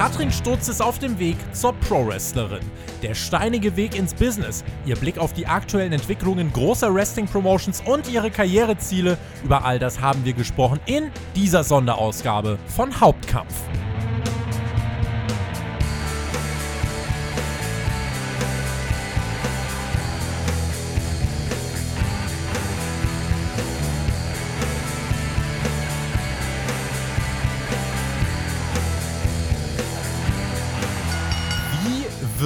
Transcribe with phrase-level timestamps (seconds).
[0.00, 2.64] Katrin Stutz ist auf dem Weg zur Pro-Wrestlerin.
[3.02, 8.30] Der steinige Weg ins Business, ihr Blick auf die aktuellen Entwicklungen großer Wrestling-Promotions und ihre
[8.30, 13.52] Karriereziele, über all das haben wir gesprochen in dieser Sonderausgabe von Hauptkampf.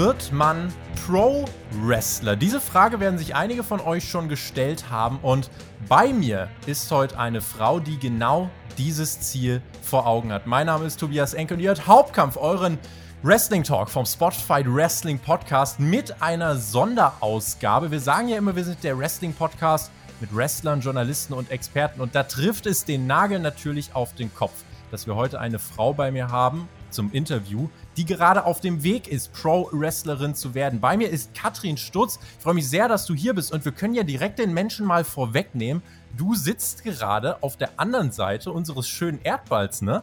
[0.05, 0.71] Wird man
[1.07, 2.37] Pro-Wrestler?
[2.37, 5.49] Diese Frage werden sich einige von euch schon gestellt haben und
[5.89, 10.47] bei mir ist heute eine Frau, die genau dieses Ziel vor Augen hat.
[10.47, 12.79] Mein Name ist Tobias Enkel und ihr hört Hauptkampf, euren
[13.23, 17.91] Wrestling Talk vom Spotify Wrestling Podcast mit einer Sonderausgabe.
[17.91, 22.15] Wir sagen ja immer, wir sind der Wrestling Podcast mit Wrestlern, Journalisten und Experten und
[22.15, 26.11] da trifft es den Nagel natürlich auf den Kopf, dass wir heute eine Frau bei
[26.11, 30.81] mir haben zum Interview, die gerade auf dem Weg ist, Pro-Wrestlerin zu werden.
[30.81, 32.19] Bei mir ist Katrin Stutz.
[32.39, 34.87] Ich freue mich sehr, dass du hier bist und wir können ja direkt den Menschen
[34.87, 35.83] mal vorwegnehmen.
[36.17, 40.03] Du sitzt gerade auf der anderen Seite unseres schönen Erdballs, ne?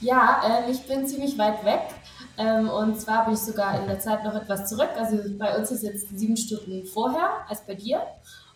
[0.00, 1.80] Ja, äh, ich bin ziemlich weit weg.
[2.38, 4.90] Ähm, und zwar bin ich sogar in der Zeit noch etwas zurück.
[4.96, 8.02] Also bei uns ist jetzt sieben Stunden vorher als bei dir.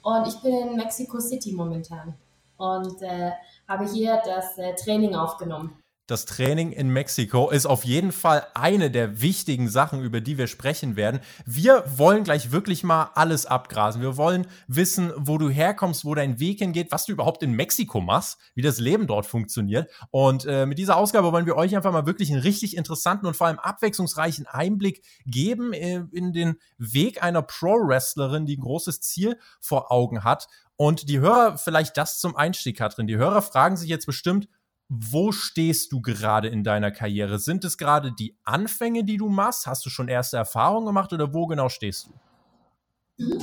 [0.02, 2.14] Und ich bin in Mexico City momentan
[2.56, 3.32] und äh,
[3.66, 5.79] habe hier das äh, Training aufgenommen
[6.10, 10.46] das Training in Mexiko ist auf jeden Fall eine der wichtigen Sachen, über die wir
[10.46, 11.20] sprechen werden.
[11.46, 14.02] Wir wollen gleich wirklich mal alles abgrasen.
[14.02, 18.00] Wir wollen wissen, wo du herkommst, wo dein Weg hingeht, was du überhaupt in Mexiko
[18.00, 19.90] machst, wie das Leben dort funktioniert.
[20.10, 23.36] Und äh, mit dieser Ausgabe wollen wir euch einfach mal wirklich einen richtig interessanten und
[23.36, 29.38] vor allem abwechslungsreichen Einblick geben äh, in den Weg einer Pro-Wrestlerin, die ein großes Ziel
[29.60, 30.48] vor Augen hat.
[30.76, 34.48] Und die Hörer, vielleicht das zum Einstieg, Katrin, die Hörer fragen sich jetzt bestimmt,
[34.92, 37.38] wo stehst du gerade in deiner Karriere?
[37.38, 39.68] Sind es gerade die Anfänge, die du machst?
[39.68, 43.24] Hast du schon erste Erfahrungen gemacht oder wo genau stehst du?
[43.24, 43.40] Mhm.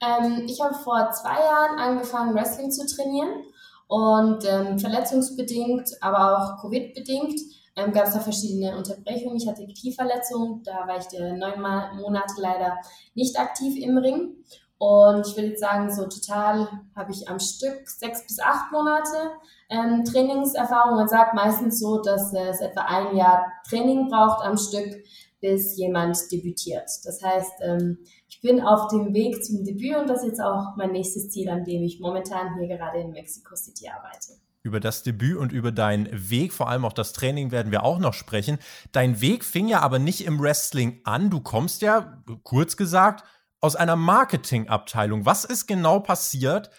[0.00, 3.44] Ähm, ich habe vor zwei Jahren angefangen, Wrestling zu trainieren
[3.86, 7.40] und ähm, verletzungsbedingt, aber auch Covid-bedingt
[7.76, 9.36] ähm, gab es da verschiedene Unterbrechungen.
[9.36, 11.60] Ich hatte Knieverletzung, da war ich neun
[11.96, 12.76] Monate leider
[13.14, 14.36] nicht aktiv im Ring.
[14.78, 19.32] Und ich würde jetzt sagen, so total habe ich am Stück sechs bis acht Monate
[19.70, 20.96] ähm, Trainingserfahrung.
[20.96, 25.02] Man sagt meistens so, dass es etwa ein Jahr Training braucht am Stück,
[25.40, 26.88] bis jemand debütiert.
[27.04, 30.76] Das heißt, ähm, ich bin auf dem Weg zum Debüt und das ist jetzt auch
[30.76, 34.32] mein nächstes Ziel, an dem ich momentan hier gerade in Mexico City arbeite.
[34.64, 37.98] Über das Debüt und über deinen Weg, vor allem auch das Training, werden wir auch
[37.98, 38.58] noch sprechen.
[38.92, 41.30] Dein Weg fing ja aber nicht im Wrestling an.
[41.30, 43.24] Du kommst ja, kurz gesagt,
[43.60, 45.26] aus einer Marketingabteilung.
[45.26, 46.70] Was ist genau passiert?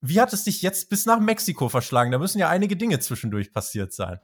[0.00, 2.12] Wie hat es dich jetzt bis nach Mexiko verschlagen?
[2.12, 4.20] Da müssen ja einige Dinge zwischendurch passiert sein.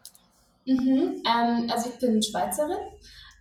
[0.66, 2.78] Mhm, ähm, also ich bin Schweizerin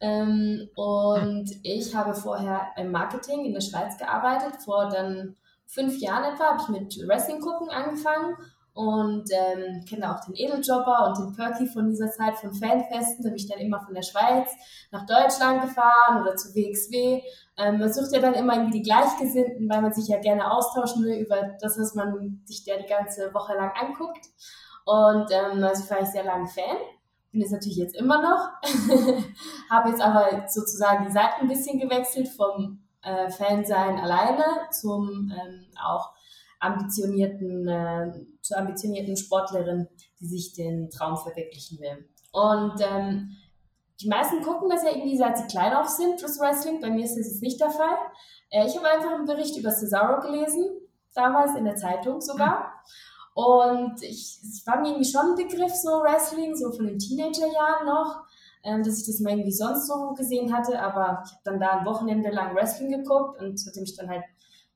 [0.01, 4.61] ähm, und ich habe vorher im Marketing in der Schweiz gearbeitet.
[4.63, 5.35] Vor dann
[5.67, 8.35] fünf Jahren etwa habe ich mit Wrestling gucken angefangen
[8.73, 13.23] und ähm, kenne auch den Edeljobber und den Perky von dieser Zeit von Fanfesten.
[13.23, 14.49] Da bin ich dann immer von der Schweiz
[14.91, 17.21] nach Deutschland gefahren oder zu WXW.
[17.57, 21.03] Ähm, man sucht ja dann immer irgendwie die Gleichgesinnten, weil man sich ja gerne austauschen
[21.03, 24.25] will über das, was man sich der die ganze Woche lang anguckt.
[24.85, 26.77] Und ähm, also war ich sehr lange Fan.
[27.31, 28.49] Bin es natürlich jetzt immer noch.
[29.69, 35.65] Habe jetzt aber sozusagen die Seite ein bisschen gewechselt vom äh, Fansein alleine zum ähm,
[35.81, 36.13] auch
[36.61, 38.11] ambitionierten, äh,
[38.41, 39.87] zur ambitionierten Sportlerin,
[40.19, 42.07] die sich den Traum verwirklichen will.
[42.31, 43.35] Und ähm,
[43.99, 46.79] die meisten gucken das ja irgendwie, seit sie klein auf sind, das Wrestling.
[46.79, 47.97] Bei mir ist das nicht der Fall.
[48.49, 50.69] Äh, ich habe einfach einen Bericht über Cesaro gelesen,
[51.13, 52.71] damals in der Zeitung sogar.
[53.33, 57.85] Und ich, es war mir irgendwie schon ein Begriff, so Wrestling, so von den Teenagerjahren
[57.85, 58.23] noch,
[58.63, 60.79] ähm, dass ich das mal irgendwie sonst so gesehen hatte.
[60.79, 64.23] Aber ich habe dann da ein Wochenende lang Wrestling geguckt und hatte mich dann halt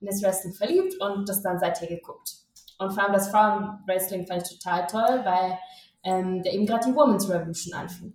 [0.05, 2.35] das Wrestling verliebt und das dann seither geguckt.
[2.77, 5.57] Und vor allem das Frauenwrestling fand ich total toll, weil
[6.03, 8.13] ähm, der eben gerade die Women's Revolution anfing.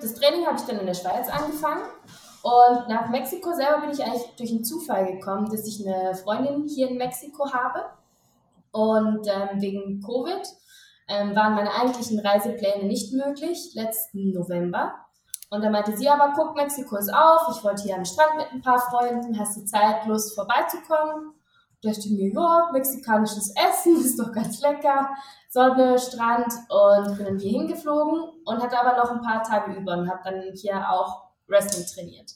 [0.00, 1.82] Das Training habe ich dann in der Schweiz angefangen
[2.42, 6.66] und nach Mexiko selber bin ich eigentlich durch einen Zufall gekommen, dass ich eine Freundin
[6.66, 7.84] hier in Mexiko habe
[8.70, 10.46] und ähm, wegen Covid
[11.08, 14.94] ähm, waren meine eigentlichen Reisepläne nicht möglich letzten November.
[15.50, 18.52] Und dann meinte sie aber, guck, Mexiko ist auf, ich wollte hier am Strand mit
[18.52, 21.32] ein paar Freunden, hast du Zeit, Lust vorbeizukommen?
[21.82, 25.08] Da dachte mir, ja, mexikanisches Essen ist doch ganz lecker,
[25.48, 29.92] Sonne, Strand und bin dann hier hingeflogen und hatte aber noch ein paar Tage über
[29.96, 32.30] und habe dann hier auch Wrestling trainiert.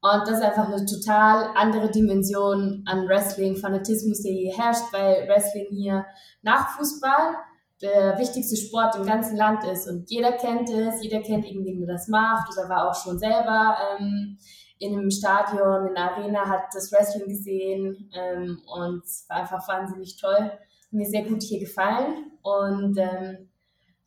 [0.00, 5.26] Und das ist einfach eine total andere Dimension an Wrestling, Fanatismus, der hier herrscht, weil
[5.26, 6.04] Wrestling hier
[6.42, 7.36] nach Fußball
[7.82, 11.94] der wichtigste Sport im ganzen Land ist und jeder kennt es, jeder kennt irgendwen, der
[11.94, 14.38] das macht oder war auch schon selber ähm,
[14.78, 19.66] in einem Stadion, in der Arena, hat das Wrestling gesehen ähm, und es war einfach
[19.68, 20.52] wahnsinnig toll.
[20.90, 23.50] Mir sehr gut hier gefallen und ähm,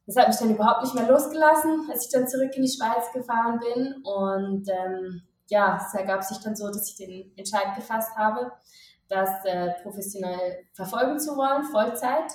[0.06, 3.12] das hat mich dann überhaupt nicht mehr losgelassen, als ich dann zurück in die Schweiz
[3.14, 8.16] gefahren bin und ähm, ja, es ergab sich dann so, dass ich den Entscheid gefasst
[8.16, 8.52] habe,
[9.10, 12.32] das äh, professionell verfolgen zu wollen, Vollzeit.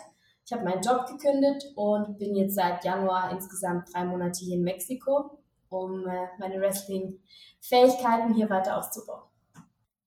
[0.53, 4.63] Ich habe meinen Job gekündigt und bin jetzt seit Januar insgesamt drei Monate hier in
[4.63, 5.39] Mexiko,
[5.71, 9.23] um äh, meine Wrestling-Fähigkeiten hier weiter auszubauen.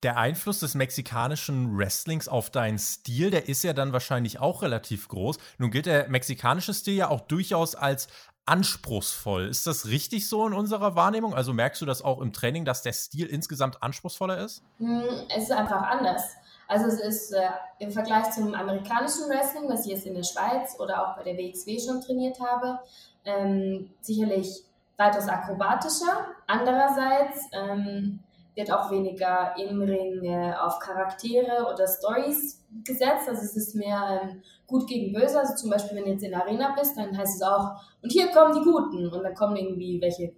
[0.04, 5.08] Der Einfluss des mexikanischen Wrestlings auf deinen Stil, der ist ja dann wahrscheinlich auch relativ
[5.08, 5.38] groß.
[5.58, 8.06] Nun gilt der mexikanische Stil ja auch durchaus als
[8.44, 9.48] anspruchsvoll.
[9.48, 11.34] Ist das richtig so in unserer Wahrnehmung?
[11.34, 14.62] Also merkst du das auch im Training, dass der Stil insgesamt anspruchsvoller ist?
[14.78, 15.02] Hm,
[15.36, 16.22] es ist einfach anders.
[16.68, 17.48] Also es ist äh,
[17.78, 21.36] im Vergleich zum amerikanischen Wrestling, was ich jetzt in der Schweiz oder auch bei der
[21.36, 22.78] WXW schon trainiert habe,
[23.24, 24.64] ähm, sicherlich
[24.96, 26.26] weitaus akrobatischer.
[26.46, 28.20] Andererseits ähm,
[28.56, 33.28] wird auch weniger im Ring äh, auf Charaktere oder Stories gesetzt.
[33.28, 35.38] Also es ist mehr ähm, gut gegen böse.
[35.38, 38.10] Also zum Beispiel, wenn du jetzt in der Arena bist, dann heißt es auch, und
[38.10, 39.12] hier kommen die Guten.
[39.12, 40.32] Und dann kommen irgendwie welche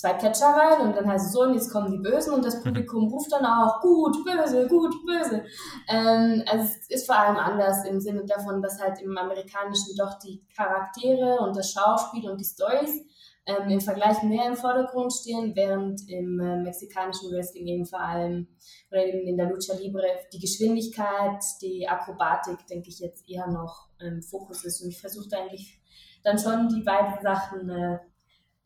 [0.00, 2.58] zwei Catcher rein und dann heißt es so, und jetzt kommen die Bösen und das
[2.58, 2.64] mhm.
[2.64, 5.44] Publikum ruft dann auch gut, böse, gut, böse.
[5.88, 10.18] Ähm, also es ist vor allem anders im Sinne davon, dass halt im Amerikanischen doch
[10.18, 13.04] die Charaktere und das Schauspiel und die Stories
[13.44, 18.48] ähm, im Vergleich mehr im Vordergrund stehen, während im äh, mexikanischen Wrestling eben vor allem
[18.90, 20.02] oder eben in der Lucha Libre
[20.32, 24.82] die Geschwindigkeit, die Akrobatik, denke ich jetzt eher noch im Fokus ist.
[24.82, 25.78] Und ich versuche eigentlich
[26.22, 27.98] dann schon die beiden Sachen äh,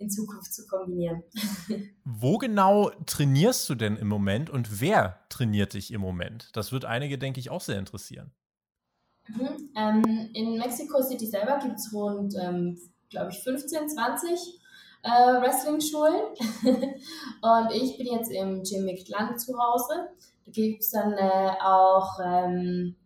[0.05, 1.23] in Zukunft zu kombinieren.
[2.05, 6.51] Wo genau trainierst du denn im Moment und wer trainiert dich im Moment?
[6.55, 8.33] Das wird einige, denke ich, auch sehr interessieren.
[9.29, 9.71] Mhm.
[9.75, 12.79] Ähm, in Mexico City selber gibt es rund, ähm,
[13.09, 14.61] glaube ich, 15, 20
[15.03, 16.23] äh, Wrestling-Schulen.
[17.43, 20.09] und ich bin jetzt im Gym Mictland zu Hause.
[20.45, 22.97] Da gibt es dann äh, auch ähm,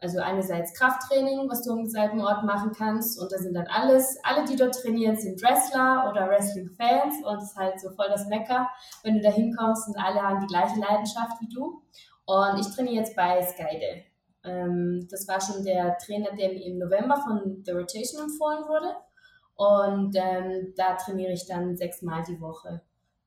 [0.00, 4.18] also einerseits Krafttraining, was du am selben Ort machen kannst und da sind dann alles,
[4.22, 8.26] alle, die dort trainieren, sind Wrestler oder Wrestling-Fans und es ist halt so voll das
[8.26, 8.68] Mecker,
[9.02, 11.82] wenn du da hinkommst und alle haben die gleiche Leidenschaft wie du.
[12.24, 14.04] Und ich trainiere jetzt bei Skyde.
[14.44, 18.96] Ähm, das war schon der Trainer, der mir im November von The Rotation empfohlen wurde.
[19.56, 22.80] Und ähm, da trainiere ich dann sechsmal die Woche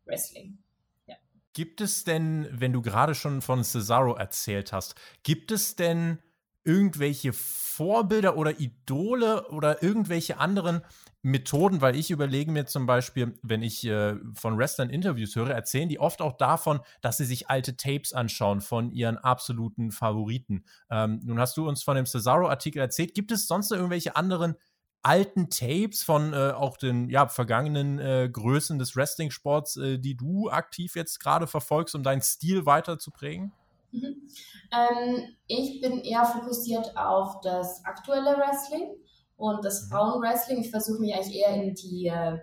[0.06, 0.58] Wrestling.
[1.06, 1.16] Ja.
[1.54, 6.18] Gibt es denn, wenn du gerade schon von Cesaro erzählt hast, gibt es denn
[6.64, 10.82] irgendwelche Vorbilder oder Idole oder irgendwelche anderen
[11.24, 15.88] Methoden, weil ich überlege mir zum Beispiel, wenn ich äh, von Wrestlern Interviews höre, erzählen
[15.88, 20.66] die oft auch davon, dass sie sich alte Tapes anschauen von ihren absoluten Favoriten.
[20.90, 23.14] Ähm, nun hast du uns von dem Cesaro-Artikel erzählt.
[23.16, 24.56] Gibt es sonst noch irgendwelche anderen
[25.02, 30.50] alten Tapes von äh, auch den ja, vergangenen äh, Größen des Wrestling-Sports, äh, die du
[30.50, 33.54] aktiv jetzt gerade verfolgst, um deinen Stil weiter zu prägen?
[33.94, 34.28] Mhm.
[34.72, 38.96] Ähm, ich bin eher fokussiert auf das aktuelle Wrestling
[39.38, 39.88] und das.
[39.90, 40.60] Frauenwrestling.
[40.60, 42.38] Ich versuche mich eigentlich eher in die äh,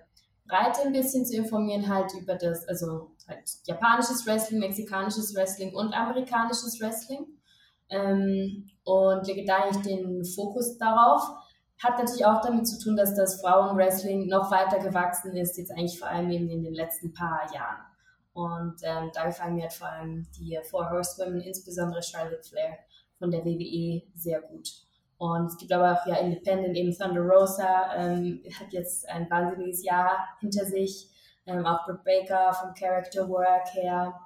[0.46, 5.92] Breite ein bisschen zu informieren, halt über das, also halt japanisches Wrestling, mexikanisches Wrestling und
[5.92, 7.26] amerikanisches Wrestling.
[7.88, 11.22] Ähm, und lege da eigentlich den Fokus darauf
[11.82, 15.98] hat natürlich auch damit zu tun, dass das Frauenwrestling noch weiter gewachsen ist, jetzt eigentlich
[15.98, 17.89] vor allem eben in den letzten paar Jahren.
[18.32, 22.78] Und ähm, da gefallen mir halt vor allem die Four Horsewomen, insbesondere Charlotte Flair
[23.18, 24.68] von der WWE, sehr gut.
[25.18, 29.84] Und es gibt aber auch ja Independent, eben Thunder Rosa, ähm, hat jetzt ein wahnsinniges
[29.84, 31.10] Jahr hinter sich.
[31.44, 34.18] Ähm, auch Brooke Baker vom Character Work her.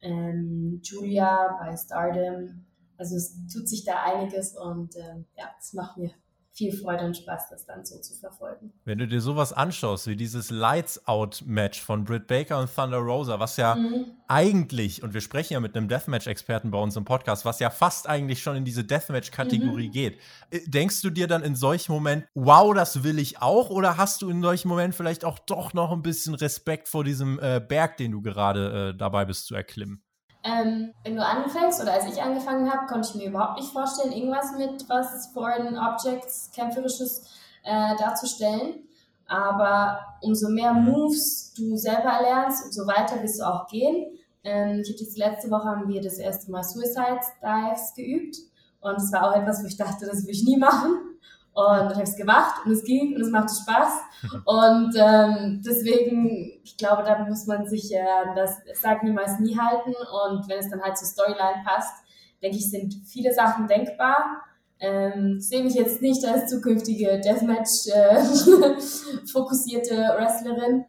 [0.00, 2.64] Ähm, Julia bei Stardom.
[2.96, 6.10] Also es tut sich da einiges und ähm, ja, es macht mir
[6.58, 8.72] viel Freude und Spaß, das dann so zu verfolgen.
[8.84, 13.56] Wenn du dir sowas anschaust, wie dieses Lights-Out-Match von Britt Baker und Thunder Rosa, was
[13.56, 14.06] ja mhm.
[14.26, 18.08] eigentlich, und wir sprechen ja mit einem Deathmatch-Experten bei uns im Podcast, was ja fast
[18.08, 19.92] eigentlich schon in diese Deathmatch-Kategorie mhm.
[19.92, 20.18] geht.
[20.50, 23.70] Äh, denkst du dir dann in solchen Momenten, wow, das will ich auch?
[23.70, 27.38] Oder hast du in solchen Momenten vielleicht auch doch noch ein bisschen Respekt vor diesem
[27.38, 30.02] äh, Berg, den du gerade äh, dabei bist zu erklimmen?
[30.44, 34.12] Ähm, wenn du anfängst oder als ich angefangen habe, konnte ich mir überhaupt nicht vorstellen,
[34.12, 37.24] irgendwas mit was Foreign Objects Kämpferisches
[37.64, 38.84] äh, darzustellen.
[39.26, 44.18] Aber umso mehr Moves du selber lernst, umso weiter wirst du auch gehen.
[44.44, 48.36] Ähm, ich hatte letzte Woche haben wir das erste Mal Suicide Dives geübt.
[48.80, 51.07] Und es war auch etwas, wo ich dachte, das will ich nie machen.
[51.58, 53.92] Und dann habe ich es gemacht und es ging und es machte Spaß.
[54.44, 58.04] Und ähm, deswegen, ich glaube, da muss man sich äh,
[58.36, 59.90] das sagt niemals nie halten.
[59.90, 62.04] Und wenn es dann halt zur Storyline passt,
[62.40, 64.42] denke ich, sind viele Sachen denkbar.
[64.78, 68.22] Ähm, sehe mich jetzt nicht als zukünftige Deathmatch äh,
[69.32, 70.84] fokussierte Wrestlerin.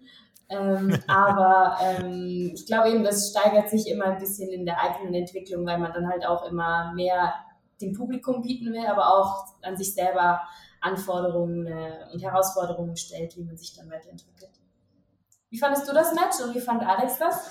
[0.49, 5.15] Ähm, aber ähm, ich glaube eben, das steigert sich immer ein bisschen in der eigenen
[5.15, 7.33] Entwicklung, weil man dann halt auch immer mehr
[7.81, 10.41] dem Publikum bieten will, aber auch an sich selber
[10.81, 14.51] Anforderungen äh, und Herausforderungen stellt, wie man sich dann weiterentwickelt.
[15.49, 17.49] Wie fandest du das Match und wie fand Alex das?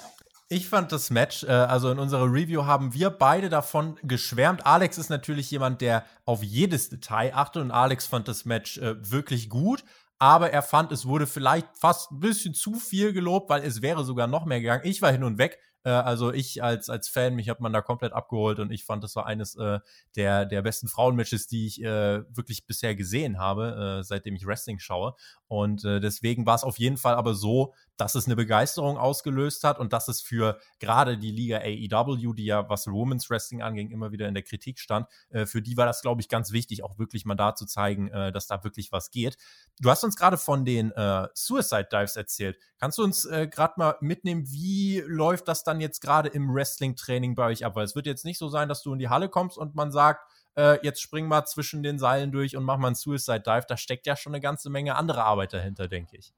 [0.51, 4.65] Ich fand das Match, äh, also in unserer Review haben wir beide davon geschwärmt.
[4.65, 8.95] Alex ist natürlich jemand, der auf jedes Detail achtet und Alex fand das Match äh,
[9.11, 9.85] wirklich gut.
[10.19, 14.05] Aber er fand, es wurde vielleicht fast ein bisschen zu viel gelobt, weil es wäre
[14.05, 14.83] sogar noch mehr gegangen.
[14.85, 15.59] Ich war hin und weg.
[15.85, 19.05] Äh, also ich als, als Fan, mich hat man da komplett abgeholt und ich fand,
[19.05, 19.81] das war eines äh,
[20.17, 24.79] der, der besten Frauenmatches, die ich äh, wirklich bisher gesehen habe, äh, seitdem ich Wrestling
[24.79, 25.15] schaue.
[25.47, 29.65] Und äh, deswegen war es auf jeden Fall aber so, dass es eine Begeisterung ausgelöst
[29.65, 33.91] hat und dass es für gerade die Liga AEW, die ja was Women's Wrestling anging,
[33.91, 35.09] immer wieder in der Kritik stand,
[35.47, 38.47] für die war das, glaube ich, ganz wichtig, auch wirklich mal da zu zeigen, dass
[38.47, 39.37] da wirklich was geht.
[39.81, 40.93] Du hast uns gerade von den
[41.35, 42.57] Suicide Dives erzählt.
[42.79, 47.47] Kannst du uns gerade mal mitnehmen, wie läuft das dann jetzt gerade im Wrestling-Training bei
[47.47, 47.77] euch ab?
[47.77, 49.93] Weil es wird jetzt nicht so sein, dass du in die Halle kommst und man
[49.93, 53.67] sagt, äh, jetzt spring mal zwischen den Seilen durch und mach mal einen Suicide Dive.
[53.69, 56.33] Da steckt ja schon eine ganze Menge andere Arbeit dahinter, denke ich.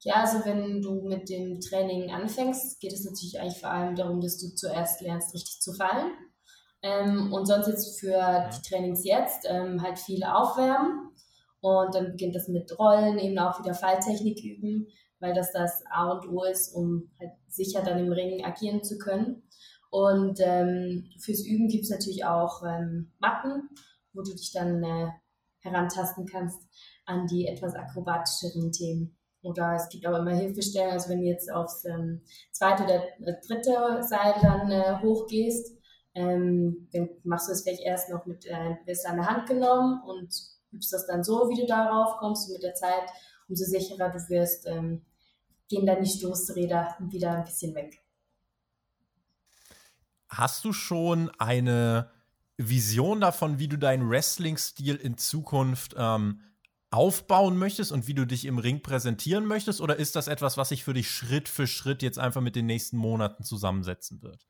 [0.00, 4.20] Ja, also wenn du mit dem Training anfängst, geht es natürlich eigentlich vor allem darum,
[4.20, 6.12] dass du zuerst lernst, richtig zu fallen.
[6.82, 11.10] Ähm, und sonst jetzt für die Trainings jetzt ähm, halt viel aufwärmen.
[11.60, 14.86] Und dann beginnt das mit Rollen, eben auch wieder Falltechnik üben,
[15.20, 18.98] weil das das A und O ist, um halt sicher dann im Ring agieren zu
[18.98, 19.42] können.
[19.90, 23.68] Und ähm, fürs Üben gibt es natürlich auch ähm, Matten,
[24.12, 25.08] wo du dich dann äh,
[25.60, 26.60] herantasten kannst
[27.06, 29.16] an die etwas akrobatischeren Themen.
[29.42, 33.34] Oder es gibt auch immer Hilfestellen, also wenn du jetzt aufs ähm, zweite oder äh,
[33.46, 35.76] dritte Seil dann äh, hochgehst,
[36.14, 40.34] ähm, dann machst du es vielleicht erst noch mit, äh, an der Hand genommen und
[40.72, 43.08] übst das dann so, wie du darauf kommst und mit der Zeit,
[43.48, 45.02] umso sicherer du wirst, ähm,
[45.68, 48.02] gehen dann die Stoßräder wieder ein bisschen weg.
[50.28, 52.10] Hast du schon eine
[52.56, 56.40] Vision davon, wie du deinen Wrestling-Stil in Zukunft ähm,
[56.90, 59.80] aufbauen möchtest und wie du dich im Ring präsentieren möchtest?
[59.80, 62.66] Oder ist das etwas, was sich für dich Schritt für Schritt jetzt einfach mit den
[62.66, 64.46] nächsten Monaten zusammensetzen wird?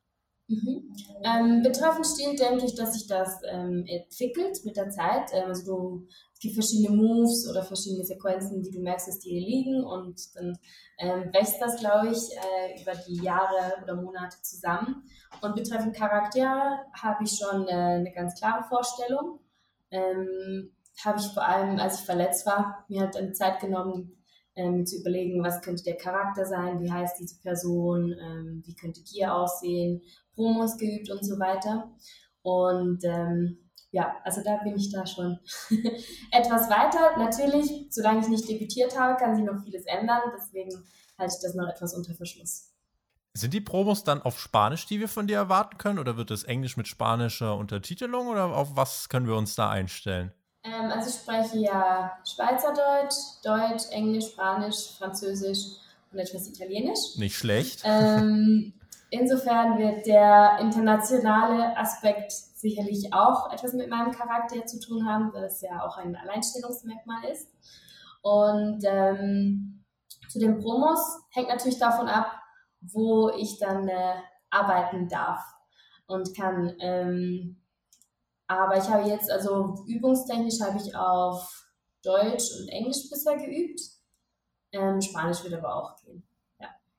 [0.49, 0.95] Mhm.
[1.25, 5.31] Ähm, betreffend Stil denke ich, dass sich das ähm, entwickelt mit der Zeit.
[5.33, 9.39] Ähm, also du, es gibt verschiedene Moves oder verschiedene Sequenzen, die du merkst, dass die
[9.41, 10.57] liegen und dann
[10.99, 15.03] ähm, wächst das, glaube ich, äh, über die Jahre oder Monate zusammen.
[15.43, 19.41] Und betreffend Charaktere habe ich schon äh, eine ganz klare Vorstellung.
[19.91, 20.71] Ähm,
[21.05, 24.13] habe ich vor allem, als ich verletzt war, mir halt eine Zeit genommen,
[24.55, 29.03] ähm, zu überlegen, was könnte der Charakter sein, wie heißt diese Person, ähm, wie könnte
[29.03, 30.01] Gier aussehen,
[30.37, 31.91] Promos geübt und so weiter.
[32.43, 33.59] Und ähm,
[33.91, 35.39] ja, also da bin ich da schon
[36.31, 37.19] etwas weiter.
[37.19, 40.21] Natürlich, solange ich nicht debütiert habe, kann sich noch vieles ändern.
[40.39, 40.71] Deswegen
[41.19, 42.73] halte ich das noch etwas unter Verschluss.
[43.35, 45.99] Sind die Promos dann auf Spanisch, die wir von dir erwarten können?
[45.99, 48.29] Oder wird es Englisch mit spanischer Untertitelung?
[48.29, 50.33] Oder auf was können wir uns da einstellen?
[50.63, 55.77] Ähm, also ich spreche ja Schweizerdeutsch, Deutsch, Englisch, Spanisch, Französisch
[56.13, 57.17] und etwas Italienisch.
[57.17, 57.83] Nicht schlecht.
[57.85, 58.73] Ähm,
[59.11, 65.45] insofern wird der internationale Aspekt sicherlich auch etwas mit meinem Charakter zu tun haben, weil
[65.45, 67.49] es ja auch ein Alleinstellungsmerkmal ist.
[68.23, 69.85] Und ähm,
[70.29, 72.27] zu den Promos hängt natürlich davon ab,
[72.81, 74.15] wo ich dann äh,
[74.51, 75.41] arbeiten darf
[76.07, 76.75] und kann.
[76.81, 77.63] Ähm,
[78.49, 81.67] aber ich habe jetzt, also übungstechnisch habe ich auf
[82.03, 83.81] Deutsch und Englisch bisher geübt.
[84.73, 86.27] Ähm, Spanisch wird aber auch gehen.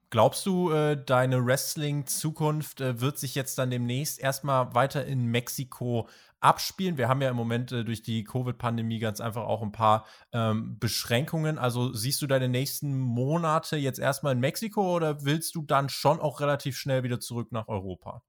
[0.10, 6.08] Glaubst du, äh, deine Wrestling-Zukunft äh, wird sich jetzt dann demnächst erstmal weiter in Mexiko
[6.40, 6.98] abspielen?
[6.98, 10.78] Wir haben ja im Moment äh, durch die Covid-Pandemie ganz einfach auch ein paar ähm,
[10.80, 11.58] Beschränkungen.
[11.58, 16.22] Also siehst du deine nächsten Monate jetzt erstmal in Mexiko oder willst du dann schon
[16.22, 18.24] auch relativ schnell wieder zurück nach Europa?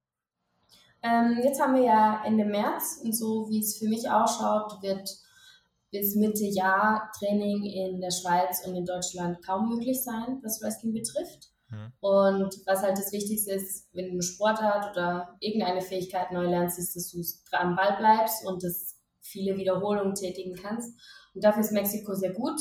[1.05, 5.09] Ähm, jetzt haben wir ja Ende März und so wie es für mich ausschaut, wird
[5.93, 10.93] bis Mitte Jahr Training in der Schweiz und in Deutschland kaum möglich sein, was Wrestling
[10.93, 11.53] betrifft.
[11.71, 11.93] Mhm.
[12.01, 16.79] Und was halt das Wichtigste ist, wenn du eine Sportart oder irgendeine Fähigkeit neu lernst,
[16.79, 17.21] ist, dass du
[17.57, 20.99] am Ball bleibst und dass viele Wiederholungen tätigen kannst.
[21.35, 22.59] Und dafür ist Mexiko sehr gut.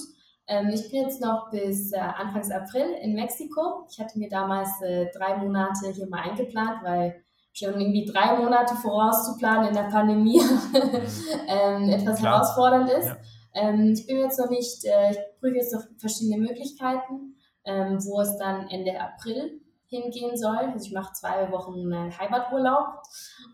[0.48, 3.86] Ähm, ich bin jetzt noch bis äh, Anfangs April in Mexiko.
[3.92, 7.24] Ich hatte mir damals äh, drei Monate hier mal eingeplant, weil
[7.54, 10.40] schon irgendwie drei Monate vorauszuplanen in der Pandemie
[11.48, 12.34] ähm, etwas Klar.
[12.34, 13.08] herausfordernd ist.
[13.08, 13.18] Ja.
[13.56, 17.36] Ähm, ich bin jetzt noch nicht, äh, ich prüfe jetzt noch verschiedene Möglichkeiten,
[17.68, 20.58] ähm, wo es dann Ende April hingehen soll.
[20.58, 23.02] Also ich mache zwei Wochen äh, Heimaturlaub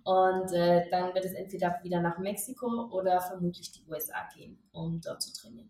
[0.03, 5.01] und äh, dann wird es entweder wieder nach Mexiko oder vermutlich die USA gehen, um
[5.01, 5.69] dort zu trainieren.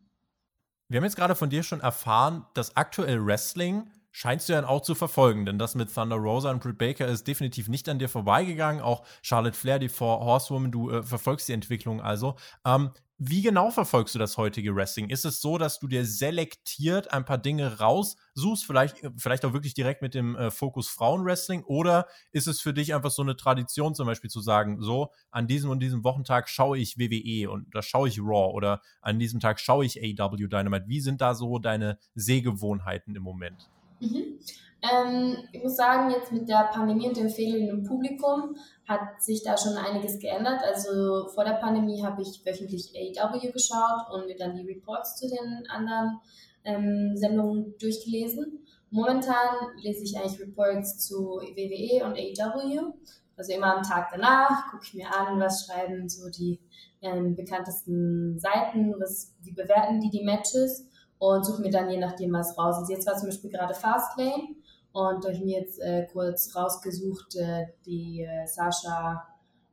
[0.88, 4.82] Wir haben jetzt gerade von dir schon erfahren, dass aktuell Wrestling scheinst du ja auch
[4.82, 8.08] zu verfolgen, denn das mit Thunder Rosa und Britt Baker ist definitiv nicht an dir
[8.08, 8.82] vorbeigegangen.
[8.82, 12.36] Auch Charlotte Flair, die Four Horsewoman, du äh, verfolgst die Entwicklung also.
[12.64, 12.92] Ähm,
[13.25, 15.10] wie genau verfolgst du das heutige Wrestling?
[15.10, 19.74] Ist es so, dass du dir selektiert ein paar Dinge raussuchst, vielleicht, vielleicht auch wirklich
[19.74, 21.63] direkt mit dem äh, Fokus Frauenwrestling?
[21.63, 25.48] Oder ist es für dich einfach so eine Tradition, zum Beispiel zu sagen, so, an
[25.48, 29.39] diesem und diesem Wochentag schaue ich WWE und da schaue ich Raw oder an diesem
[29.39, 30.86] Tag schaue ich AW Dynamite?
[30.88, 33.70] Wie sind da so deine Sehgewohnheiten im Moment?
[34.01, 34.39] Mhm.
[34.84, 39.56] Ähm, ich muss sagen, jetzt mit der Pandemie und dem fehlenden Publikum hat sich da
[39.58, 40.62] schon einiges geändert.
[40.62, 45.30] Also vor der Pandemie habe ich wöchentlich AEW geschaut und mir dann die Reports zu
[45.30, 46.20] den anderen
[46.66, 48.66] ähm, Sendungen durchgelesen.
[48.90, 52.94] Momentan lese ich eigentlich Reports zu WWE und AEW.
[53.38, 56.60] Also immer am Tag danach gucke ich mir an, was schreiben so die
[57.02, 60.86] ähm, bekanntesten Seiten, was, wie bewerten die die Matches
[61.18, 62.75] und suche mir dann je nachdem was raus.
[62.78, 64.56] Also jetzt war zum Beispiel gerade Fastlane
[64.94, 69.28] und habe ich mir jetzt äh, kurz rausgesucht äh, die äh, Sascha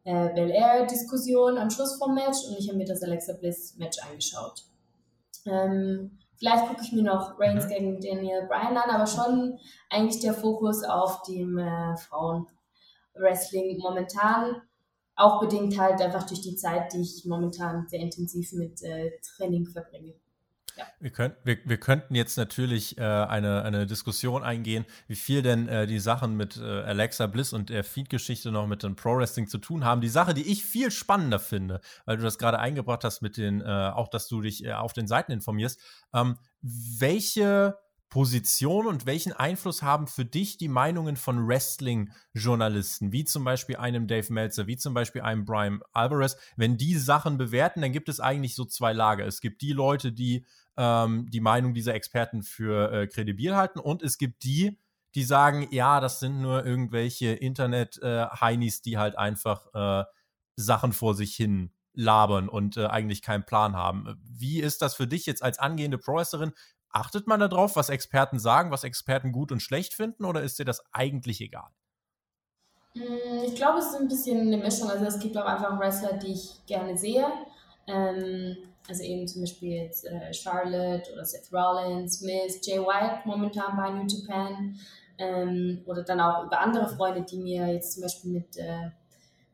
[0.04, 3.98] äh, Belair Diskussion am Schluss vom Match und ich habe mir das Alexa Bliss Match
[4.02, 4.64] angeschaut.
[5.46, 7.68] Ähm, vielleicht gucke ich mir noch Reigns mhm.
[7.68, 9.58] gegen Daniel Bryan an, aber schon
[9.90, 14.62] eigentlich der Fokus auf dem äh, Frauenwrestling momentan.
[15.16, 19.66] Auch bedingt halt einfach durch die Zeit, die ich momentan sehr intensiv mit äh, Training
[19.66, 20.14] verbringe.
[20.76, 20.84] Ja.
[21.00, 25.68] Wir, könnt, wir, wir könnten jetzt natürlich äh, eine, eine Diskussion eingehen, wie viel denn
[25.68, 29.58] äh, die Sachen mit äh, Alexa Bliss und der Feed-Geschichte noch mit dem Pro-Wrestling zu
[29.58, 30.00] tun haben.
[30.00, 33.60] Die Sache, die ich viel spannender finde, weil du das gerade eingebracht hast mit den,
[33.60, 35.80] äh, auch dass du dich äh, auf den Seiten informierst,
[36.12, 37.76] ähm, welche
[38.10, 44.08] Position und welchen Einfluss haben für dich die Meinungen von Wrestling-Journalisten, wie zum Beispiel einem
[44.08, 46.36] Dave Meltzer, wie zum Beispiel einem Brian Alvarez?
[46.56, 49.24] Wenn die Sachen bewerten, dann gibt es eigentlich so zwei Lager.
[49.26, 50.44] Es gibt die Leute, die
[50.80, 54.78] ähm, die Meinung dieser Experten für äh, kredibil halten und es gibt die,
[55.14, 60.04] die sagen, ja, das sind nur irgendwelche Internet-Heinis, äh, die halt einfach äh,
[60.56, 64.18] Sachen vor sich hin labern und äh, eigentlich keinen Plan haben.
[64.24, 66.52] Wie ist das für dich jetzt als angehende Pro-Wrestlerin?
[66.88, 70.64] Achtet man darauf, was Experten sagen, was Experten gut und schlecht finden, oder ist dir
[70.64, 71.68] das eigentlich egal?
[72.94, 74.88] Mm, ich glaube, es ist ein bisschen eine Mischung.
[74.88, 77.26] Also es gibt auch einfach Wrestler, die ich gerne sehe.
[77.86, 78.56] Ähm,
[78.88, 83.90] also eben zum Beispiel jetzt äh, Charlotte oder Seth Rollins, Miss, Jay White momentan bei
[83.90, 84.76] New Japan.
[85.18, 88.90] Ähm, oder dann auch über andere Freunde, die mir jetzt zum Beispiel mit, äh,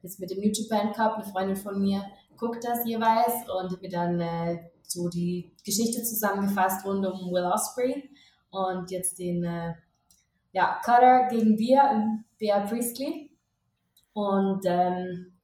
[0.02, 2.04] jetzt mit dem New Japan Cup, eine Freundin von mir,
[2.36, 8.10] guckt das jeweils und mir dann äh, so die Geschichte zusammengefasst rund um Will Osprey
[8.50, 9.74] und jetzt den äh,
[10.52, 13.30] ja, Cutter gegen Bea, Bea Priestley.
[14.14, 15.35] Und ähm,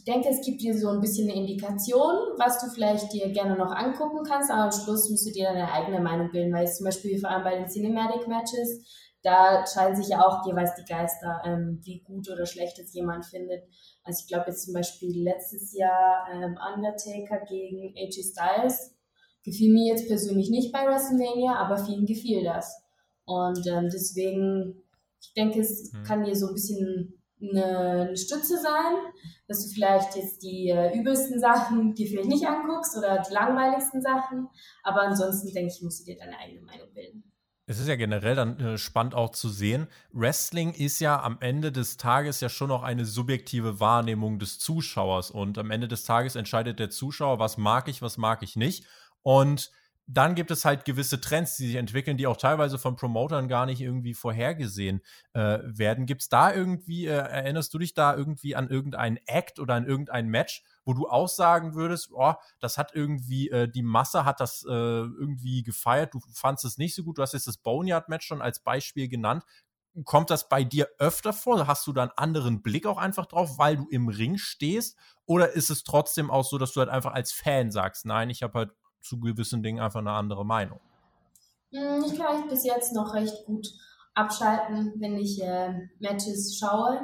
[0.00, 3.54] ich denke, es gibt dir so ein bisschen eine Indikation, was du vielleicht dir gerne
[3.54, 6.84] noch angucken kannst, aber am Schluss musst du dir deine eigene Meinung bilden, weil zum
[6.84, 8.82] Beispiel vor allem bei den Cinematic Matches,
[9.22, 13.26] da scheiden sich ja auch jeweils die Geister, ähm, wie gut oder schlecht es jemand
[13.26, 13.62] findet.
[14.02, 18.96] Also ich glaube jetzt zum Beispiel letztes Jahr ähm, Undertaker gegen AJ Styles
[19.44, 22.82] gefiel mir jetzt persönlich nicht bei WrestleMania, aber vielen gefiel das.
[23.26, 24.82] Und ähm, deswegen,
[25.20, 26.04] ich denke, es mhm.
[26.04, 29.12] kann dir so ein bisschen eine, Stütze sein,
[29.48, 34.02] dass du vielleicht jetzt die äh, übelsten Sachen dir vielleicht nicht anguckst oder die langweiligsten
[34.02, 34.48] Sachen,
[34.82, 37.24] aber ansonsten denke ich, musst du dir deine eigene Meinung bilden.
[37.70, 39.86] Es ist ja generell dann äh, spannend auch zu sehen.
[40.12, 45.30] Wrestling ist ja am Ende des Tages ja schon auch eine subjektive Wahrnehmung des Zuschauers.
[45.30, 48.86] Und am Ende des Tages entscheidet der Zuschauer, was mag ich, was mag ich nicht.
[49.22, 49.70] Und
[50.12, 53.64] dann gibt es halt gewisse Trends, die sich entwickeln, die auch teilweise von Promotern gar
[53.64, 55.02] nicht irgendwie vorhergesehen
[55.34, 56.06] äh, werden.
[56.06, 59.86] Gibt es da irgendwie, äh, erinnerst du dich da irgendwie an irgendeinen Act oder an
[59.86, 64.40] irgendein Match, wo du auch sagen würdest, oh, das hat irgendwie, äh, die Masse hat
[64.40, 68.26] das äh, irgendwie gefeiert, du fandest es nicht so gut, du hast jetzt das Boneyard-Match
[68.26, 69.44] schon als Beispiel genannt.
[70.04, 71.66] Kommt das bei dir öfter vor?
[71.66, 74.96] Hast du da einen anderen Blick auch einfach drauf, weil du im Ring stehst?
[75.26, 78.42] Oder ist es trotzdem auch so, dass du halt einfach als Fan sagst, nein, ich
[78.42, 80.80] habe halt zu gewissen Dingen einfach eine andere Meinung?
[81.72, 83.68] Hm, ich kann bis jetzt noch recht gut
[84.14, 87.00] abschalten, wenn ich äh, Matches schaue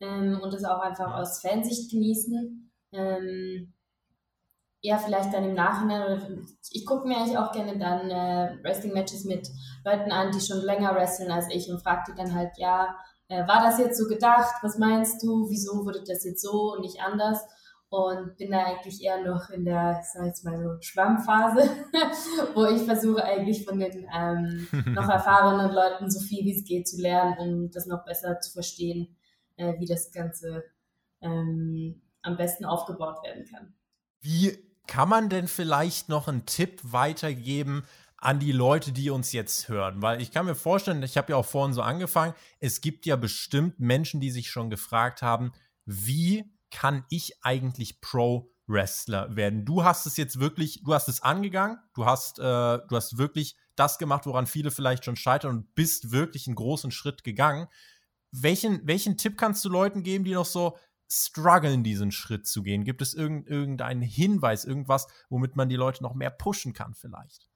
[0.00, 2.72] ähm, und es auch einfach aus Fansicht genießen.
[2.92, 3.72] Ähm,
[4.82, 6.38] eher vielleicht dann im Nachhinein oder
[6.70, 9.48] ich gucke mir eigentlich auch gerne dann äh, Wrestling-Matches mit
[9.84, 12.94] Leuten an, die schon länger wresteln als ich und frage die dann halt, ja,
[13.28, 14.54] äh, war das jetzt so gedacht?
[14.62, 15.48] Was meinst du?
[15.48, 17.40] Wieso wurde das jetzt so und nicht anders?
[17.96, 21.70] Und bin da eigentlich eher noch in der, ich sag jetzt mal so, Schwammphase,
[22.54, 26.86] wo ich versuche eigentlich von den ähm, noch erfahrenen Leuten so viel wie es geht
[26.86, 29.16] zu lernen, um das noch besser zu verstehen,
[29.56, 30.64] äh, wie das Ganze
[31.20, 33.74] ähm, am besten aufgebaut werden kann.
[34.20, 37.84] Wie kann man denn vielleicht noch einen Tipp weitergeben
[38.18, 40.02] an die Leute, die uns jetzt hören?
[40.02, 43.16] Weil ich kann mir vorstellen, ich habe ja auch vorhin so angefangen, es gibt ja
[43.16, 45.52] bestimmt Menschen, die sich schon gefragt haben,
[45.84, 49.64] wie kann ich eigentlich Pro-Wrestler werden?
[49.64, 53.56] Du hast es jetzt wirklich, du hast es angegangen, du hast, äh, du hast wirklich
[53.76, 57.66] das gemacht, woran viele vielleicht schon scheitern und bist wirklich einen großen Schritt gegangen.
[58.30, 60.76] Welchen, welchen Tipp kannst du Leuten geben, die noch so
[61.10, 62.84] strugglen, diesen Schritt zu gehen?
[62.84, 67.48] Gibt es irgend, irgendeinen Hinweis, irgendwas, womit man die Leute noch mehr pushen kann vielleicht?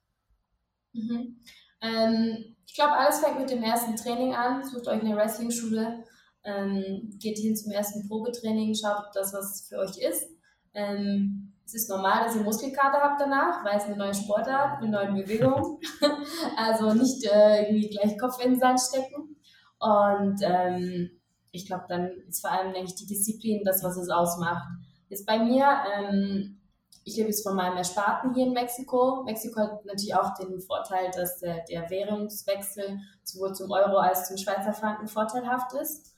[0.94, 1.42] Mhm.
[1.83, 4.64] Ähm, ich glaube, alles fängt mit dem ersten Training an.
[4.66, 6.04] Sucht euch eine Wrestling-Schule,
[6.44, 10.29] ähm, geht hin zum ersten Probetraining, schaut, ob das was für euch ist.
[10.74, 14.90] Ähm, es ist normal, dass ihr Muskelkater habt danach, weil es eine neue Sportart, eine
[14.90, 15.81] neue Bewegung.
[16.57, 19.37] also nicht äh, irgendwie gleich Kopf in den Sand stecken.
[19.79, 21.11] Und ähm,
[21.53, 24.68] ich glaube, dann ist vor allem, denke ich, die Disziplin das, was es ausmacht.
[25.09, 26.61] Ist bei mir, ähm,
[27.05, 29.22] ich lebe jetzt von meinem Ersparten hier in Mexiko.
[29.24, 34.37] Mexiko hat natürlich auch den Vorteil, dass der, der Währungswechsel sowohl zum Euro als zum
[34.37, 36.09] Schweizer Franken vorteilhaft ist.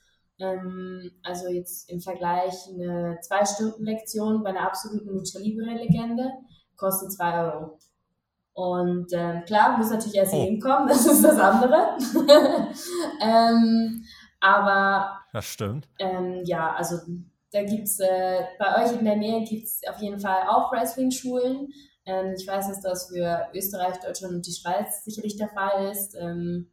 [0.42, 6.30] Ähm, also jetzt im Vergleich eine Zwei-Stunden-Lektion bei einer absoluten Lucha Libre-Legende
[6.76, 7.78] kostet 2 Euro.
[8.54, 10.42] Und ähm, klar, muss natürlich erst oh.
[10.42, 11.96] hinkommen, das ist das andere.
[13.22, 14.04] ähm,
[14.40, 15.88] aber das stimmt.
[15.98, 16.96] Ähm, ja, also
[17.52, 20.72] da gibt es äh, bei euch in der Nähe gibt es auf jeden Fall auch
[20.72, 21.68] Wrestling-Schulen.
[22.04, 26.16] Ähm, ich weiß, dass das für Österreich, Deutschland und die Schweiz sicherlich der Fall ist.
[26.18, 26.68] Ähm,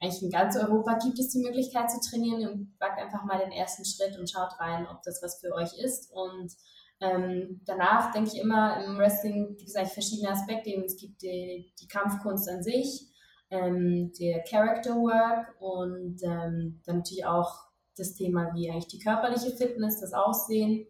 [0.00, 3.52] eigentlich in ganz Europa gibt es die Möglichkeit zu trainieren und wagt einfach mal den
[3.52, 6.12] ersten Schritt und schaut rein, ob das was für euch ist.
[6.12, 6.52] Und
[7.00, 10.70] ähm, danach denke ich immer, im Wrestling gibt es eigentlich verschiedene Aspekte.
[10.84, 13.08] Es gibt die, die Kampfkunst an sich,
[13.50, 19.50] ähm, der Character Work und ähm, dann natürlich auch das Thema, wie eigentlich die körperliche
[19.50, 20.86] Fitness, das Aussehen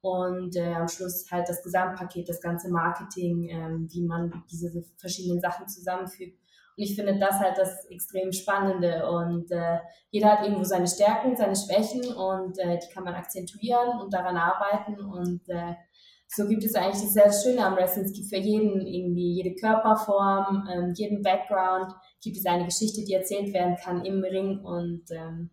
[0.00, 5.40] und äh, am Schluss halt das Gesamtpaket, das ganze Marketing, ähm, wie man diese verschiedenen
[5.40, 6.38] Sachen zusammenfügt.
[6.76, 9.08] Und ich finde das halt das extrem Spannende.
[9.08, 9.78] Und äh,
[10.10, 14.36] jeder hat irgendwo seine Stärken, seine Schwächen und äh, die kann man akzentuieren und daran
[14.36, 14.98] arbeiten.
[14.98, 15.74] Und äh,
[16.28, 18.04] so gibt es eigentlich das sehr Schöne am Wrestling.
[18.04, 23.12] Es gibt für jeden irgendwie jede Körperform, ähm, jeden Background, gibt es eine Geschichte, die
[23.12, 24.58] erzählt werden kann im Ring.
[24.60, 25.50] Und ähm,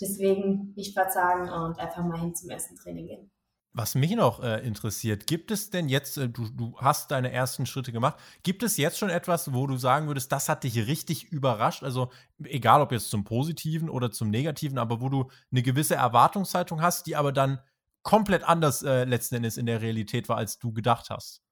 [0.00, 3.30] deswegen nicht verzagen und einfach mal hin zum ersten Training gehen.
[3.72, 7.66] Was mich noch äh, interessiert, gibt es denn jetzt, äh, du, du hast deine ersten
[7.66, 11.30] Schritte gemacht, gibt es jetzt schon etwas, wo du sagen würdest, das hat dich richtig
[11.30, 11.84] überrascht?
[11.84, 12.10] Also
[12.42, 17.06] egal ob jetzt zum Positiven oder zum Negativen, aber wo du eine gewisse Erwartungshaltung hast,
[17.06, 17.60] die aber dann
[18.02, 21.42] komplett anders äh, letzten Endes in der Realität war, als du gedacht hast.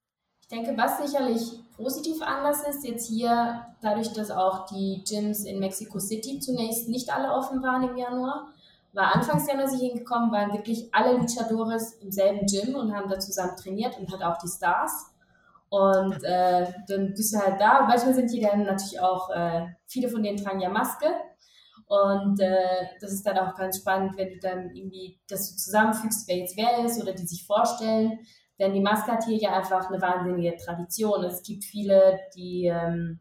[0.40, 5.60] Ich denke, was sicherlich positiv anders ist, jetzt hier, dadurch, dass auch die Gyms in
[5.60, 8.48] Mexico City zunächst nicht alle offen waren im Januar,
[8.92, 13.18] war Anfangs als ich hingekommen waren wirklich alle Luchadores im selben Gym und haben da
[13.18, 15.06] zusammen trainiert und halt auch die Stars.
[15.70, 17.86] Und äh, dann bist du halt da.
[17.86, 21.06] Manchmal sind die dann natürlich auch, äh, viele von denen tragen ja Maske.
[21.86, 26.28] Und äh, das ist dann auch ganz spannend, wenn du dann irgendwie das so zusammenfügst,
[26.28, 28.18] wer jetzt wer ist oder die sich vorstellen.
[28.58, 31.24] Denn die Maske hat hier ja einfach eine wahnsinnige Tradition.
[31.24, 33.20] Es gibt viele, die ähm,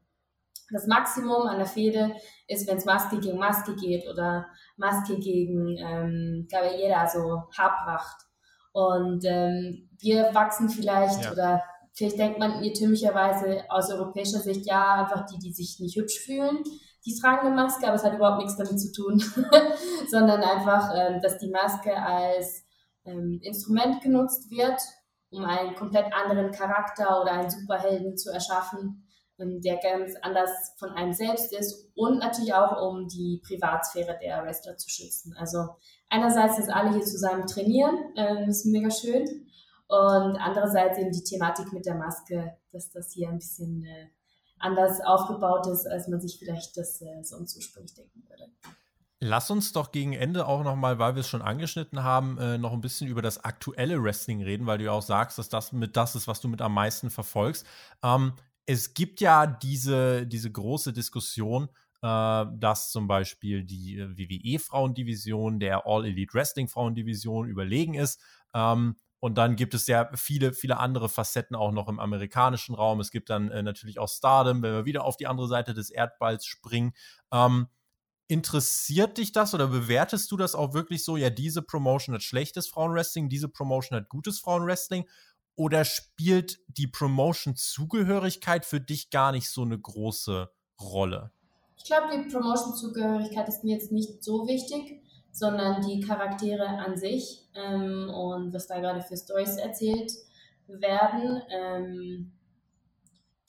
[0.71, 2.13] das Maximum an der Fehde
[2.47, 8.17] ist, wenn es Maske gegen Maske geht oder Maske gegen ähm, Cabellera, also Haarpracht.
[8.73, 11.31] Und ähm, wir wachsen vielleicht ja.
[11.31, 16.19] oder vielleicht denkt man irrtümlicherweise aus europäischer Sicht, ja, einfach die, die sich nicht hübsch
[16.19, 16.63] fühlen,
[17.05, 19.23] die tragen eine Maske, aber es hat überhaupt nichts damit zu tun,
[20.09, 22.65] sondern einfach, ähm, dass die Maske als
[23.05, 24.79] ähm, Instrument genutzt wird,
[25.31, 29.06] um einen komplett anderen Charakter oder einen Superhelden zu erschaffen
[29.37, 34.77] der ganz anders von einem selbst ist und natürlich auch, um die Privatsphäre der Wrestler
[34.77, 35.35] zu schützen.
[35.37, 35.69] Also
[36.09, 39.47] einerseits, dass alle hier zusammen trainieren, ähm, ist mega schön
[39.87, 44.07] und andererseits eben die Thematik mit der Maske, dass das hier ein bisschen äh,
[44.59, 48.51] anders aufgebaut ist, als man sich vielleicht das äh, sonst ursprünglich denken würde.
[49.19, 52.71] Lass uns doch gegen Ende auch nochmal, weil wir es schon angeschnitten haben, äh, noch
[52.71, 55.97] ein bisschen über das aktuelle Wrestling reden, weil du ja auch sagst, dass das mit
[55.97, 57.65] das ist, was du mit am meisten verfolgst.
[58.03, 58.33] Ähm,
[58.67, 61.69] es gibt ja diese, diese große Diskussion,
[62.01, 68.21] äh, dass zum Beispiel die äh, WWE-Frauendivision der All Elite Wrestling-Frauendivision überlegen ist.
[68.53, 72.99] Ähm, und dann gibt es ja viele, viele andere Facetten auch noch im amerikanischen Raum.
[72.99, 75.89] Es gibt dann äh, natürlich auch Stardom, wenn wir wieder auf die andere Seite des
[75.89, 76.93] Erdballs springen.
[77.31, 77.67] Ähm,
[78.27, 82.67] interessiert dich das oder bewertest du das auch wirklich so, ja, diese Promotion hat schlechtes
[82.67, 85.05] Frauenwrestling, diese Promotion hat gutes Frauenwrestling?
[85.57, 91.31] Oder spielt die Promotion-Zugehörigkeit für dich gar nicht so eine große Rolle?
[91.77, 97.43] Ich glaube, die Promotion-Zugehörigkeit ist mir jetzt nicht so wichtig, sondern die Charaktere an sich
[97.55, 100.11] ähm, und was da gerade für Stories erzählt
[100.67, 101.41] werden.
[101.49, 102.31] Ähm,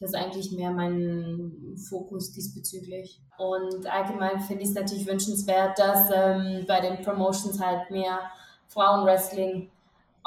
[0.00, 3.20] das ist eigentlich mehr mein Fokus diesbezüglich.
[3.36, 8.20] Und allgemein finde ich es natürlich wünschenswert, dass ähm, bei den Promotions halt mehr
[8.68, 9.70] Frauenwrestling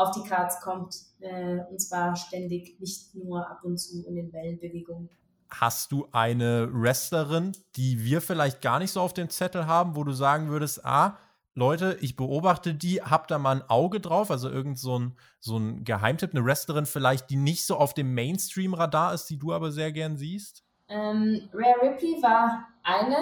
[0.01, 0.95] auf die Cards kommt.
[1.19, 5.09] Äh, und zwar ständig, nicht nur ab und zu in den Wellenbewegungen.
[5.49, 10.03] Hast du eine Wrestlerin, die wir vielleicht gar nicht so auf dem Zettel haben, wo
[10.03, 11.17] du sagen würdest, ah,
[11.53, 15.57] Leute, ich beobachte die, hab da mal ein Auge drauf, also irgend so ein, so
[15.57, 19.71] ein Geheimtipp, eine Wrestlerin vielleicht, die nicht so auf dem Mainstream-Radar ist, die du aber
[19.71, 20.63] sehr gern siehst?
[20.87, 23.17] Ähm, Rare Ripley war eine,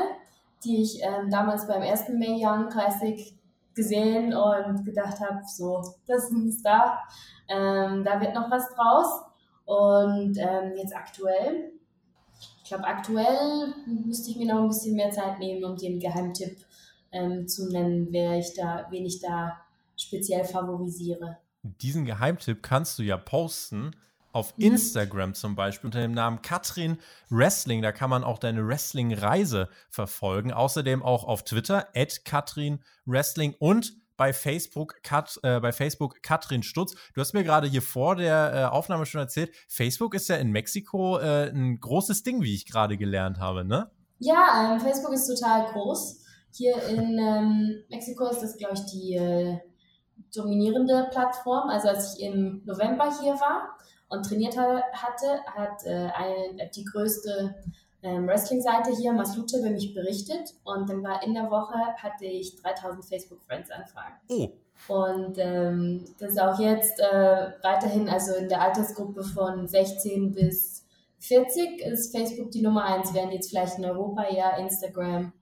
[0.63, 3.33] die ich ähm, damals beim ersten May Young Classic
[3.79, 6.99] gesehen und gedacht habe, so, das ist ein Star,
[7.47, 9.23] ähm, da wird noch was draus.
[9.65, 11.71] Und ähm, jetzt aktuell,
[12.63, 16.57] ich glaube aktuell müsste ich mir noch ein bisschen mehr Zeit nehmen, um den Geheimtipp
[17.11, 19.57] ähm, zu nennen, wer ich da, wen ich da
[19.95, 21.37] speziell favorisiere.
[21.61, 23.91] Diesen Geheimtipp kannst du ja posten
[24.31, 24.65] auf mhm.
[24.65, 26.97] Instagram zum Beispiel unter dem Namen Katrin
[27.29, 27.81] Wrestling.
[27.81, 30.51] Da kann man auch deine Wrestling-Reise verfolgen.
[30.51, 36.61] Außerdem auch auf Twitter, at Katrin Wrestling und bei Facebook, Kat, äh, bei Facebook Katrin
[36.61, 36.93] Stutz.
[37.13, 40.51] Du hast mir gerade hier vor der äh, Aufnahme schon erzählt, Facebook ist ja in
[40.51, 43.89] Mexiko äh, ein großes Ding, wie ich gerade gelernt habe, ne?
[44.19, 46.25] Ja, ähm, Facebook ist total groß.
[46.51, 49.57] Hier in ähm, Mexiko ist das, glaube ich, die äh,
[50.35, 51.69] dominierende Plattform.
[51.69, 53.77] Also als ich im November hier war
[54.09, 57.55] und trainiert hatte, hat äh, eine, die größte
[58.01, 60.55] ähm, Wrestling-Seite hier, Maslute, über mich berichtet.
[60.63, 64.15] Und dann war in der Woche, hatte ich 3000 Facebook-Friends-Anfragen.
[64.29, 64.49] Oh.
[64.87, 70.85] Und ähm, das ist auch jetzt äh, weiterhin, also in der Altersgruppe von 16 bis
[71.19, 75.33] 40 ist Facebook die Nummer 1, während jetzt vielleicht in Europa eher Instagram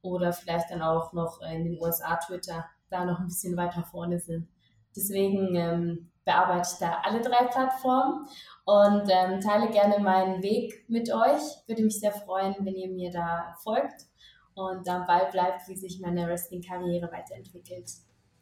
[0.00, 4.20] oder vielleicht dann auch noch in den USA Twitter da noch ein bisschen weiter vorne
[4.20, 4.48] sind.
[4.96, 8.26] Deswegen ähm, bearbeite ich da alle drei Plattformen
[8.64, 11.42] und ähm, teile gerne meinen Weg mit euch.
[11.66, 14.06] Würde mich sehr freuen, wenn ihr mir da folgt
[14.54, 17.90] und am Ball bleibt, wie sich meine Wrestling-Karriere weiterentwickelt.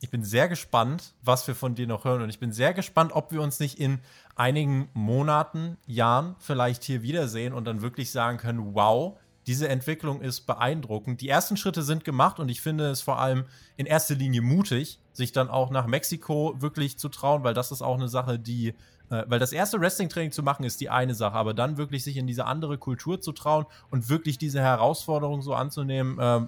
[0.01, 3.13] Ich bin sehr gespannt, was wir von dir noch hören und ich bin sehr gespannt,
[3.15, 4.01] ob wir uns nicht in
[4.35, 10.43] einigen Monaten, Jahren vielleicht hier wiedersehen und dann wirklich sagen können, wow, diese Entwicklung ist
[10.43, 11.21] beeindruckend.
[11.21, 13.45] Die ersten Schritte sind gemacht und ich finde es vor allem
[13.77, 17.83] in erster Linie mutig, sich dann auch nach Mexiko wirklich zu trauen, weil das ist
[17.83, 18.69] auch eine Sache, die,
[19.11, 22.17] äh, weil das erste Wrestling-Training zu machen ist die eine Sache, aber dann wirklich sich
[22.17, 26.41] in diese andere Kultur zu trauen und wirklich diese Herausforderung so anzunehmen, äh,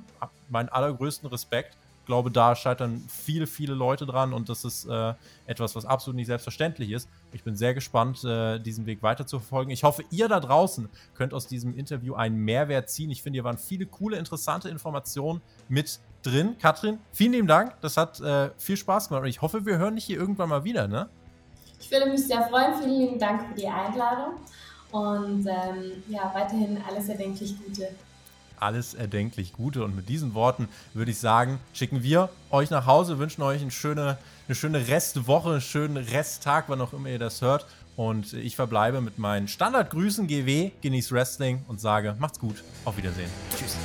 [0.49, 5.15] meinen allergrößten Respekt glaube, da scheitern viele, viele Leute dran und das ist äh,
[5.47, 7.09] etwas, was absolut nicht selbstverständlich ist.
[7.35, 9.71] Ich bin sehr gespannt, äh, diesen Weg weiter zu verfolgen.
[9.71, 13.11] Ich hoffe, ihr da draußen könnt aus diesem Interview einen Mehrwert ziehen.
[13.11, 16.57] Ich finde, hier waren viele coole, interessante Informationen mit drin.
[16.61, 17.75] Katrin, vielen lieben Dank.
[17.81, 20.63] Das hat äh, viel Spaß gemacht und ich hoffe, wir hören dich hier irgendwann mal
[20.63, 21.09] wieder, ne?
[21.81, 22.81] Ich würde mich sehr freuen.
[22.81, 24.35] Vielen lieben Dank für die Einladung
[24.93, 27.89] und ähm, ja, weiterhin alles erdenklich Gute
[28.59, 29.85] alles erdenklich Gute.
[29.85, 33.71] Und mit diesen Worten würde ich sagen, schicken wir euch nach Hause, wünschen euch eine
[33.71, 37.67] schöne, eine schöne Restwoche, einen schönen Resttag, wann auch immer ihr das hört.
[37.97, 43.31] Und ich verbleibe mit meinen Standardgrüßen GW, genieß Wrestling und sage, macht's gut, auf Wiedersehen.
[43.57, 43.77] Tschüss.